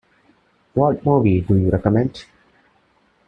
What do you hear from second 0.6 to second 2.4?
What movie do you recommend?